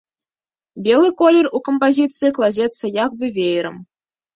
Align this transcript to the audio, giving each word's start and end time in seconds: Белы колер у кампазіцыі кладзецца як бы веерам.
Белы 0.87 1.11
колер 1.21 1.51
у 1.61 1.63
кампазіцыі 1.69 2.35
кладзецца 2.41 2.95
як 3.05 3.11
бы 3.23 3.35
веерам. 3.41 3.83